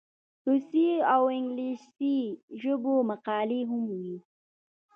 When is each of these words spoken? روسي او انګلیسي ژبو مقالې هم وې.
روسي 0.47 0.87
او 1.13 1.23
انګلیسي 1.35 2.15
ژبو 2.61 2.95
مقالې 3.09 3.61
هم 3.69 3.83
وې. 3.99 4.17